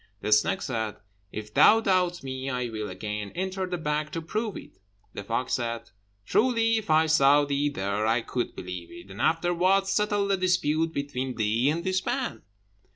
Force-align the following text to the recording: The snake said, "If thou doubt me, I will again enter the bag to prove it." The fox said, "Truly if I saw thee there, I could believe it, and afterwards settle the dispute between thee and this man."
The 0.21 0.31
snake 0.31 0.63
said, 0.63 0.95
"If 1.31 1.53
thou 1.53 1.79
doubt 1.79 2.23
me, 2.23 2.49
I 2.49 2.69
will 2.69 2.89
again 2.89 3.31
enter 3.35 3.67
the 3.67 3.77
bag 3.77 4.11
to 4.13 4.21
prove 4.23 4.57
it." 4.57 4.79
The 5.13 5.23
fox 5.23 5.53
said, 5.53 5.91
"Truly 6.25 6.77
if 6.77 6.89
I 6.89 7.05
saw 7.05 7.45
thee 7.45 7.69
there, 7.69 8.07
I 8.07 8.21
could 8.21 8.55
believe 8.55 8.89
it, 8.89 9.11
and 9.11 9.21
afterwards 9.21 9.91
settle 9.91 10.27
the 10.27 10.37
dispute 10.37 10.91
between 10.91 11.35
thee 11.35 11.69
and 11.69 11.83
this 11.83 12.03
man." 12.03 12.41